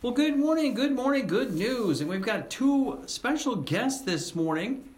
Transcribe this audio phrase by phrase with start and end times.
[0.00, 2.00] Well, good morning, good morning, good news.
[2.00, 4.94] And we've got two special guests this morning.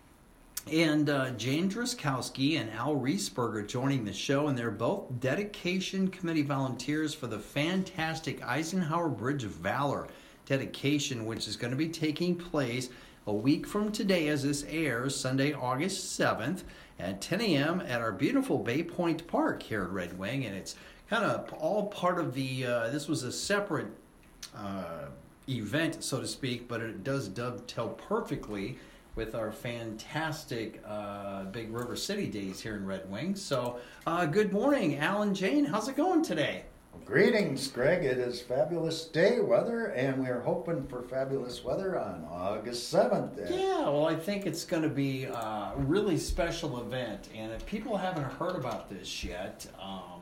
[0.71, 6.43] And uh, Jane Druskowski and Al Riesberger joining the show, and they're both dedication committee
[6.43, 10.07] volunteers for the fantastic Eisenhower Bridge of Valor
[10.45, 12.91] dedication, which is going to be taking place
[13.27, 16.65] a week from today as this airs, Sunday, August 7th
[16.99, 17.81] at 10 a.m.
[17.81, 20.45] at our beautiful Bay Point Park here at Red Wing.
[20.45, 20.77] And it's
[21.09, 23.89] kind of all part of the, uh, this was a separate
[24.57, 25.07] uh,
[25.49, 28.79] event, so to speak, but it does dovetail perfectly
[29.17, 33.35] with our fantastic uh, Big River City days here in Red Wing.
[33.35, 35.65] So, uh, good morning, Alan Jane.
[35.65, 36.65] How's it going today?
[37.05, 38.05] Greetings, Greg.
[38.05, 43.51] It is fabulous day weather, and we're hoping for fabulous weather on August 7th.
[43.51, 47.97] Yeah, well, I think it's going to be a really special event, and if people
[47.97, 50.20] haven't heard about this yet, um,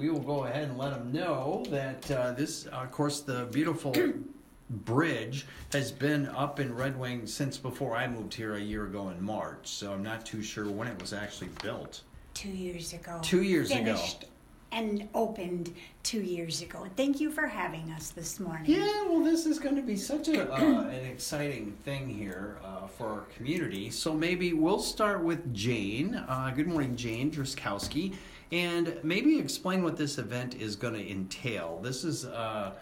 [0.00, 3.94] we will go ahead and let them know that uh, this, of course, the beautiful
[4.70, 9.10] bridge has been up in Red Wing since before I moved here a year ago
[9.10, 12.00] in March, so I'm not too sure when it was actually built.
[12.32, 13.20] Two years ago.
[13.22, 13.94] Two years ago.
[13.96, 14.24] Finished
[14.72, 16.86] and opened two years ago.
[16.96, 18.70] Thank you for having us this morning.
[18.70, 22.86] Yeah, well, this is going to be such a, uh, an exciting thing here uh,
[22.86, 23.90] for our community.
[23.90, 26.14] So maybe we'll start with Jane.
[26.14, 28.14] Uh, good morning, Jane Druskowski.
[28.52, 31.78] And maybe explain what this event is going to entail.
[31.82, 32.72] This is uh,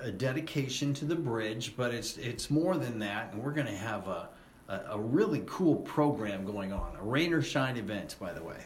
[0.00, 3.76] a dedication to the bridge, but it's it's more than that, and we're going to
[3.76, 4.28] have a,
[4.68, 8.58] a, a really cool program going on, a rain or shine event, by the way.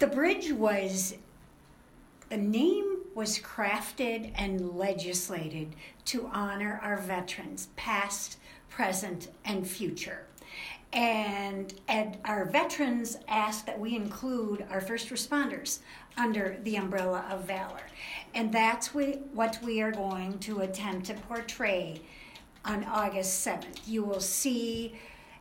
[0.00, 1.14] The bridge was,
[2.30, 5.74] the name was crafted and legislated
[6.06, 10.26] to honor our veterans, past, present, and future.
[10.92, 11.74] And,
[12.24, 15.80] our veterans ask that we include our first responders
[16.16, 17.82] under the umbrella of valor.
[18.34, 22.00] And that's we, what we are going to attempt to portray
[22.64, 23.86] on August 7th.
[23.86, 24.94] You will see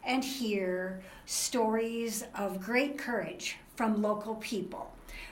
[0.03, 4.91] and hear stories of great courage from local people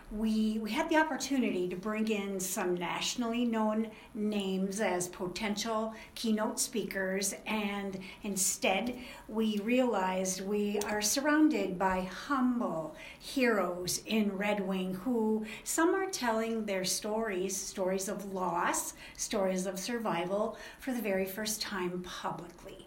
[0.09, 6.59] we, we had the opportunity to bring in some nationally known names as potential keynote
[6.59, 8.97] speakers, and instead
[9.27, 16.65] we realized we are surrounded by humble heroes in Red Wing who some are telling
[16.65, 22.86] their stories, stories of loss, stories of survival, for the very first time publicly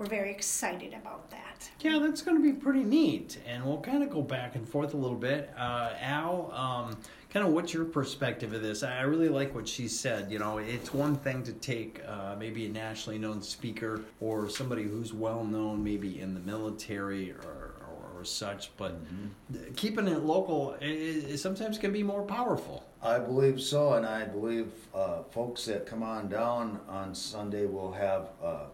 [0.00, 1.68] we're very excited about that.
[1.80, 3.38] Yeah, that's going to be pretty neat.
[3.46, 5.50] And we'll kind of go back and forth a little bit.
[5.58, 6.96] Uh, Al, um,
[7.28, 8.82] kind of what's your perspective of this?
[8.82, 10.32] I really like what she said.
[10.32, 14.84] You know, it's one thing to take uh, maybe a nationally known speaker or somebody
[14.84, 19.74] who's well known, maybe in the military or, or, or such, but mm-hmm.
[19.74, 22.86] keeping it local it, it sometimes can be more powerful.
[23.02, 27.92] I believe so, and I believe uh, folks that come on down on Sunday will
[27.92, 28.64] have uh,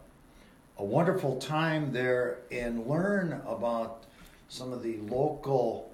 [0.78, 4.04] a wonderful time there and learn about
[4.48, 5.90] some of the local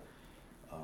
[0.72, 0.78] um,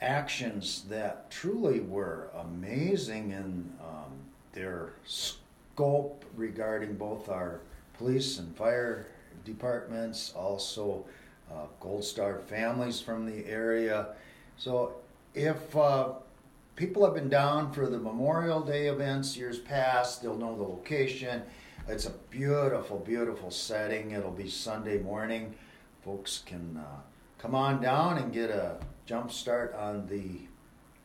[0.00, 4.12] actions that truly were amazing in um,
[4.52, 7.60] their scope regarding both our
[7.98, 9.06] police and fire
[9.44, 11.04] departments, also
[11.52, 14.08] uh, Gold Star families from the area.
[14.58, 14.96] So
[15.34, 16.14] if uh,
[16.74, 21.42] people have been down for the Memorial Day events years past, they'll know the location
[21.88, 24.10] it's a beautiful, beautiful setting.
[24.10, 25.54] It'll be Sunday morning.
[26.04, 27.00] Folks can uh,
[27.38, 30.40] come on down and get a jump start on the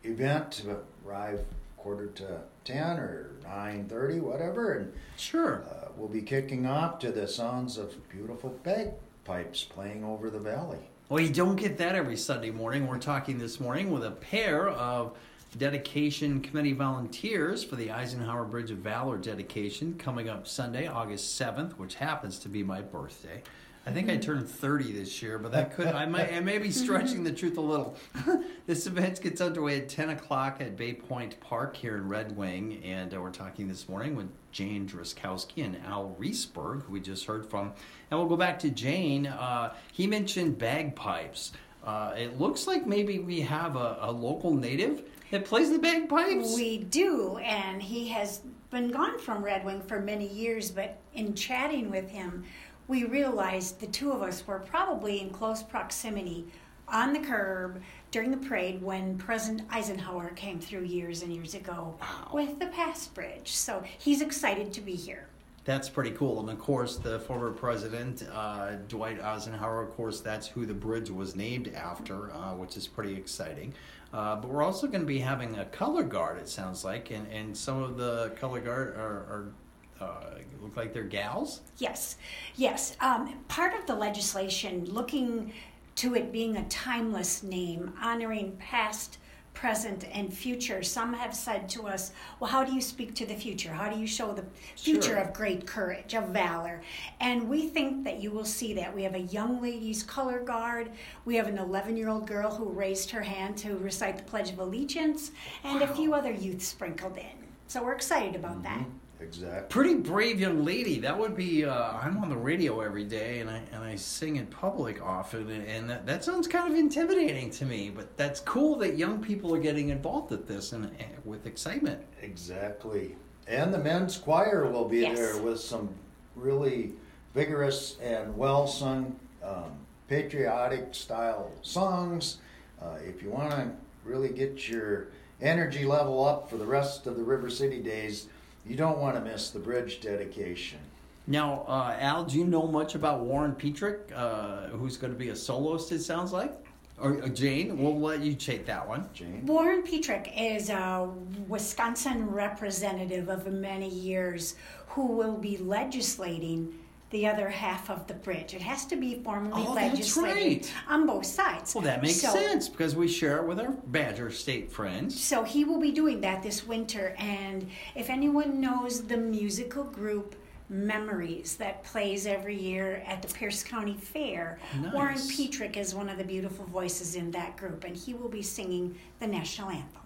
[0.07, 1.41] event to arrive
[1.77, 7.27] quarter to 10 or 9.30 whatever and sure uh, we'll be kicking off to the
[7.27, 12.51] sounds of beautiful bagpipes playing over the valley well you don't get that every sunday
[12.51, 15.17] morning we're talking this morning with a pair of
[15.57, 21.73] dedication committee volunteers for the Eisenhower Bridge of Valor dedication coming up Sunday, August 7th,
[21.73, 23.43] which happens to be my birthday.
[23.85, 26.69] I think I turned 30 this year, but that could I might I may be
[26.69, 27.97] stretching the truth a little.
[28.67, 32.79] this event gets underway at 10 o'clock at Bay Point Park here in Red Wing,
[32.85, 37.25] and uh, we're talking this morning with Jane Druskowski and Al Reesberg, who we just
[37.25, 37.73] heard from.
[38.11, 39.25] And we'll go back to Jane.
[39.25, 41.51] Uh, he mentioned bagpipes.
[41.83, 46.55] Uh, it looks like maybe we have a, a local native that plays the bagpipes?
[46.55, 51.33] We do, and he has been gone from Red Wing for many years, but in
[51.33, 52.43] chatting with him,
[52.87, 56.45] we realized the two of us were probably in close proximity
[56.87, 57.81] on the curb
[58.11, 62.29] during the parade when President Eisenhower came through years and years ago wow.
[62.33, 63.53] with the Pass Bridge.
[63.53, 65.27] So he's excited to be here.
[65.63, 66.39] That's pretty cool.
[66.39, 71.11] And of course, the former president, uh, Dwight Eisenhower, of course, that's who the bridge
[71.11, 73.73] was named after, uh, which is pretty exciting.
[74.11, 77.27] Uh, but we're also going to be having a color guard, it sounds like, and,
[77.27, 79.53] and some of the color guard are, are
[80.01, 81.61] uh, look like they're gals.
[81.77, 82.17] Yes,
[82.55, 82.97] yes.
[82.99, 85.53] Um, part of the legislation looking
[85.97, 89.19] to it being a timeless name, honoring past
[89.53, 90.81] present and future.
[90.81, 93.71] Some have said to us, well, how do you speak to the future?
[93.71, 94.45] How do you show the
[94.75, 95.17] future Sure.
[95.17, 96.81] of great courage, of valor?
[97.19, 98.95] And we think that you will see that.
[98.95, 100.91] We have a young ladies color guard.
[101.25, 104.51] We have an 11 year old girl who raised her hand to recite the Pledge
[104.51, 105.31] of Allegiance,
[105.63, 107.25] and a few other youth sprinkled in.
[107.67, 108.79] So we're excited about that.
[108.79, 109.00] Mm-hmm.
[109.21, 109.67] Exactly.
[109.69, 110.99] Pretty brave young lady.
[110.99, 111.63] That would be.
[111.65, 115.49] Uh, I'm on the radio every day, and I and I sing in public often,
[115.49, 117.89] and that, that sounds kind of intimidating to me.
[117.89, 122.01] But that's cool that young people are getting involved with this and, and with excitement.
[122.21, 123.15] Exactly.
[123.47, 125.17] And the men's choir will be Yes.
[125.17, 125.89] there with some
[126.35, 126.93] really
[127.33, 129.71] vigorous and well sung um,
[130.07, 132.37] patriotic style songs.
[132.81, 133.71] Uh, if you want to
[134.03, 135.07] really get your
[135.41, 138.27] energy level up for the rest of the River City days,
[138.65, 140.79] you don't want to miss the bridge dedication.
[141.27, 145.29] Now, uh, Al, do you know much about Warren Petryk, uh, who's going to be
[145.29, 145.91] a soloist?
[145.91, 146.53] It sounds like,
[146.99, 147.77] or uh, Jane.
[147.77, 149.07] We'll let you take that one.
[149.13, 149.45] Jane?
[149.45, 151.09] Warren Petryk is a
[151.47, 154.55] Wisconsin representative of many years
[154.87, 156.73] who will be legislating
[157.11, 158.53] the other half of the bridge.
[158.53, 160.73] It has to be formally Oh, legislated right.
[160.87, 161.75] on both sides.
[161.75, 165.21] Well, that makes So- sense because we share it with our Badger State friends.
[165.21, 167.13] So he will be doing that this winter.
[167.19, 170.35] And if anyone knows the musical group
[170.69, 174.93] Memories that plays every year at the Pierce County Fair, Nice.
[174.93, 178.41] Warren Petryk is one of the beautiful voices in that group, and he will be
[178.41, 180.01] singing the national anthem.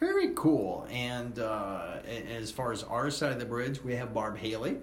[0.00, 0.88] Very cool.
[0.90, 4.78] And uh, as far as our side of the bridge, we have Barb Haley.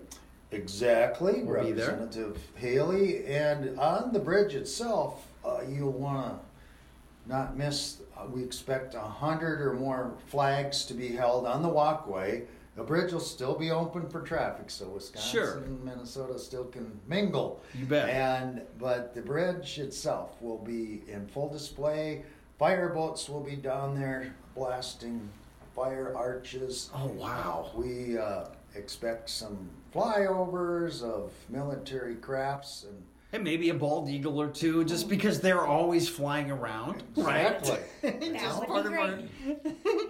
[0.52, 1.64] Exactly, We'll.
[1.64, 3.26] Representative Haley.
[3.26, 8.02] And on the bridge itself, uh, you'll want to not miss.
[8.16, 12.44] Uh, we expect a hundred or more flags to be held on the walkway.
[12.76, 15.58] The bridge will still be open for traffic, so Wisconsin Sure.
[15.60, 17.62] and Minnesota still can mingle.
[17.74, 18.10] You bet.
[18.10, 22.24] And but the bridge itself will be in full display.
[22.60, 25.28] Fire boats will be down there blasting
[25.76, 26.90] fire arches.
[26.94, 27.72] Oh, wow.
[27.76, 28.46] We uh,
[28.76, 33.02] expect some flyovers of military crafts and
[33.32, 37.78] And maybe a bald eagle or two, just because they're always flying around, Exactly.
[38.04, 38.22] right?
[38.34, 39.20] Just part of our.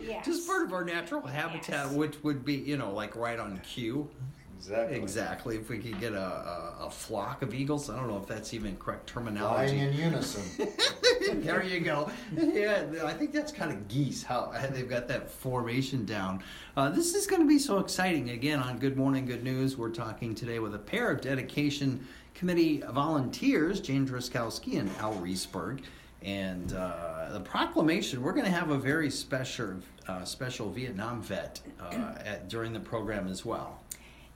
[0.01, 0.25] Yes.
[0.25, 1.93] just part of our natural habitat, Yes.
[1.93, 4.07] which would be, you know, like right on cue.
[4.57, 5.57] Exactly Exactly.
[5.57, 8.53] If we could get a, a, a flock of eagles, I don't know if that's
[8.53, 9.77] even correct terminology.
[9.77, 10.03] flying terminology.
[10.03, 11.41] in unison.
[11.43, 12.09] there you go.
[12.35, 16.43] Yeah, I think that's kind of geese how they've got that formation down.
[16.77, 18.31] Uh, this is going to be so exciting.
[18.31, 22.83] Again, on Good Morning Good News, we're talking today with a pair of dedication committee
[22.91, 25.81] volunteers, Jane Druskowski and Al Reesberg.
[26.21, 29.75] And uh, the proclamation, we're going to have a very special,
[30.07, 33.79] uh, special Vietnam vet uh, at, during the program as well.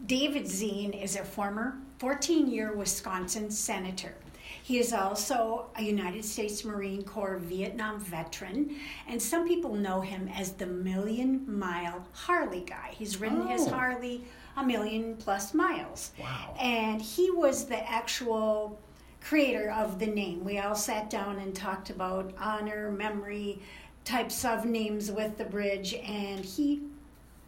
[0.06, 4.16] David Zien is a former 14 year Wisconsin senator.
[4.63, 8.75] He is also a United States Marine Corps Vietnam veteran,
[9.07, 12.94] and some people know him as the Million Mile Harley Guy.
[12.98, 13.72] He's ridden his Oh.
[13.72, 14.24] Harley
[14.56, 16.12] a million plus miles.
[16.19, 16.56] Wow.
[16.60, 18.80] And he was the actual
[19.22, 20.44] creator of the name.
[20.44, 23.62] We all sat down and talked about honor, memory,
[24.06, 26.81] types of names with the bridge, and he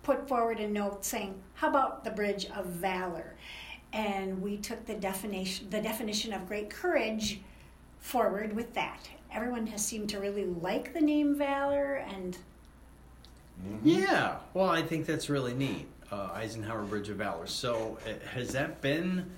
[0.03, 3.35] put forward a note saying, "How about the bridge of valor?"
[3.93, 7.41] And we took the definition the definition of great courage
[7.99, 9.09] forward with that.
[9.33, 12.37] Everyone has seemed to really like the name Valor, and
[13.83, 15.87] Yeah, well, I think that's really neat.
[16.11, 17.47] Uh, Eisenhower Bridge of Valor.
[17.47, 19.29] So, uh, has that been?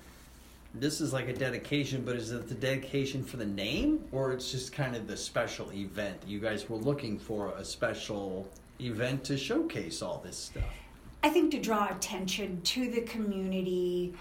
[0.74, 4.50] This is like a dedication, but is it the dedication for the name, or it's
[4.50, 6.20] just kind of the special event?
[6.26, 8.48] You guys were looking for a special
[8.80, 10.64] event to showcase all this stuff.
[11.22, 14.14] I think to draw attention to the community,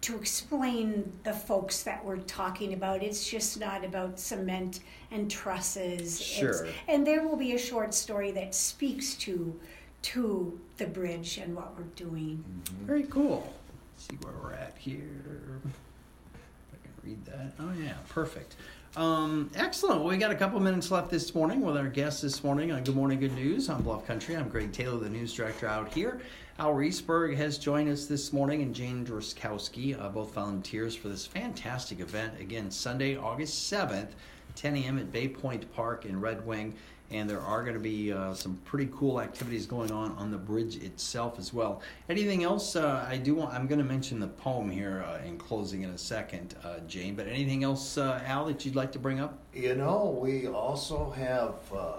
[0.00, 3.02] to explain the folks that we're talking about.
[3.02, 4.80] It's just not about cement
[5.10, 6.00] and trusses.
[6.00, 6.66] It's- Sure.
[6.88, 9.58] and there will be a short story that speaks to
[10.02, 12.42] to the bridge and what we're doing.
[12.64, 12.86] Mm-hmm.
[12.86, 13.52] Very cool.
[13.92, 15.60] Let's see where we're at here.
[15.62, 15.72] If
[16.72, 17.52] I can read that.
[17.60, 18.56] Oh yeah, perfect.
[18.96, 20.00] Um, excellent.
[20.00, 22.82] Well, we got a couple minutes left this morning with our guest this morning on
[22.82, 24.36] Good Morning Good News on Bluff Country.
[24.36, 26.20] I'm Greg Taylor, the news director out here.
[26.58, 31.24] Al Reesberg has joined us this morning, and Jane Druskowski, uh, both volunteers for this
[31.24, 32.40] fantastic event.
[32.40, 34.08] Again, Sunday, August 7th,
[34.56, 34.98] 10 a.m.
[34.98, 36.74] at Bay Point Park in Red Wing.
[37.10, 40.38] And there are going to be uh, some pretty cool activities going on on the
[40.38, 41.82] bridge itself as well.
[42.08, 42.76] Anything else?
[42.76, 43.52] Uh, I do want.
[43.52, 47.14] I'm going to mention the poem here uh, in closing in a second, uh, Jane.
[47.16, 49.38] But anything else, uh, Al, that you'd like to bring up?
[49.52, 51.96] You know, we also have uh,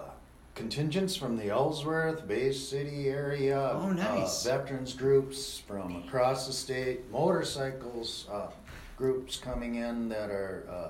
[0.54, 3.72] contingents from the Ellsworth, Bay City area.
[3.74, 4.46] Oh, nice.
[4.46, 8.48] Uh, veterans groups from across the state, motorcycles uh,
[8.96, 10.88] groups coming in that are uh,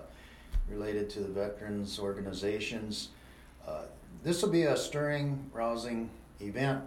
[0.69, 3.09] related to the veterans organizations.
[4.23, 6.09] This will be a stirring, rousing
[6.41, 6.83] event.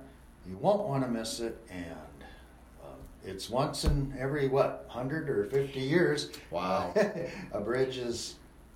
[0.48, 2.24] You won't want to miss it, and
[2.82, 2.88] uh,
[3.26, 6.30] it's once in every what, hundred or fifty years.
[6.50, 6.94] Wow.
[7.52, 8.36] a bridge is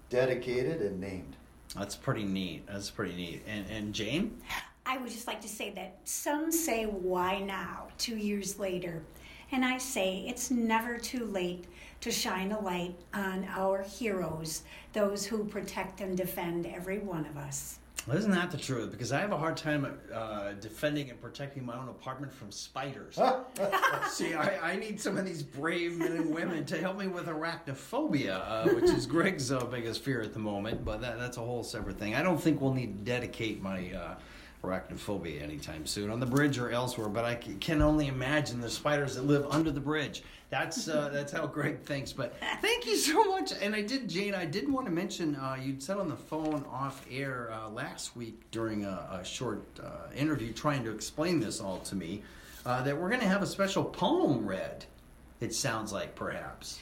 [0.10, 1.38] dedicated and named.
[1.76, 2.68] That's pretty neat.
[2.68, 3.44] That's pretty neat.
[3.48, 4.42] And and Jane,
[4.86, 9.04] I would just like to say that some say, why now, two years later?
[9.52, 11.66] And I say, it's never too late
[12.02, 14.64] to shine a light on our heroes,
[14.94, 17.80] those who protect and defend every one of us.
[18.10, 18.90] Well, isn't that the truth?
[18.90, 23.20] Because I have a hard time uh, defending and protecting my own apartment from spiders.
[24.10, 27.28] See, I, I need some of these brave men and women to help me with
[27.28, 30.84] arachnophobia, uh, which is Greg's uh, biggest fear at the moment.
[30.84, 32.16] But that, that's a whole separate thing.
[32.16, 34.16] I don't think we'll need to dedicate my uh,
[34.64, 37.10] arachnophobia anytime soon on the bridge or elsewhere.
[37.10, 40.24] But I can only imagine the spiders that live under the bridge.
[40.50, 42.12] That's uh, that's how Greg thinks.
[42.12, 43.54] But thank you so much.
[43.62, 44.36] And I did, Jane.
[44.36, 48.16] I did want to mention uh, you'd said on the phone off air uh, last
[48.16, 52.24] week during a, a short uh, interview trying to explain this all to me
[52.66, 54.86] uh, that we're going to have a special poem read.
[55.40, 56.80] It sounds like perhaps.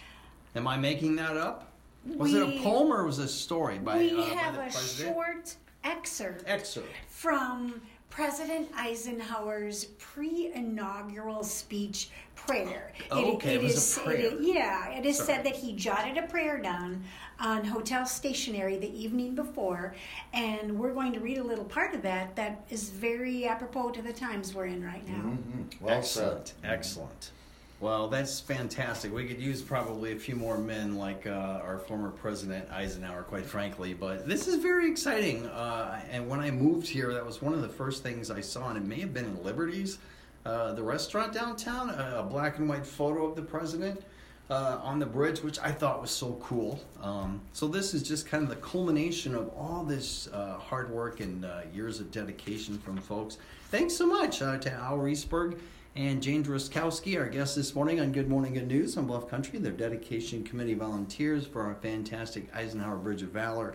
[0.56, 1.72] Am I making that up?
[2.16, 4.62] Was it a poem or was it a story by, we uh, by have the
[4.64, 5.56] a short
[5.92, 6.90] excerpt excerpt.
[7.10, 12.94] from President Eisenhower's pre-inaugural speech prayer.
[13.12, 14.16] Oh, Okay, it was a prayer.
[14.20, 15.28] it- yeah, it is Sorry.
[15.28, 17.04] said that he jotted a prayer down
[17.40, 19.94] on hotel stationery the evening before,
[20.34, 24.02] and we're going to read a little part of that that is very apropos to
[24.02, 25.16] the times we're in right now.
[25.38, 25.82] Mhm.
[25.82, 26.56] Well excellent, said.
[26.64, 27.32] excellent.
[27.80, 29.14] Well, that's fantastic.
[29.14, 33.46] We could use probably a few more men like uh, our former president Eisenhower, quite
[33.46, 33.94] frankly.
[33.94, 35.46] But this is very exciting.
[35.46, 38.70] Uh, and when I moved here, that was one of the first things I saw,
[38.70, 40.00] and it may have been in Liberties,
[40.44, 44.02] uh, the restaurant downtown, a, black and white photo of the president.
[44.50, 46.82] Uh, on the bridge, which I thought was so cool.
[47.04, 51.20] Um, so this is just kind of the culmination of all this uh, hard work
[51.20, 53.40] and uh, years of dedication from folks.
[53.72, 55.60] Thanks so much to Al Reesberg
[55.98, 59.58] and Jane Druskowski, our guest this morning on Good Morning Good News on Bluff Country.
[59.58, 63.74] Their dedication committee volunteers for our fantastic Eisenhower Bridge of Valor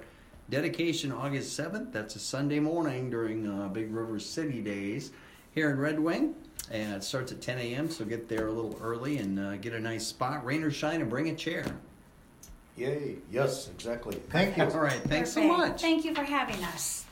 [0.48, 1.90] dedication August 7th.
[1.90, 5.10] That's a Sunday morning during uh, Big River City Days
[5.52, 6.36] here in Red Wing.
[6.70, 9.72] And it starts at 10 a.m., so get there a little early and uh, get
[9.72, 11.64] a nice spot, rain or shine, and bring a chair.
[12.76, 13.16] Yay.
[13.32, 14.14] Yes, exactly.
[14.30, 14.62] Thank you.
[14.72, 15.80] All right, thanks so much.
[15.80, 17.00] Thank you for having us.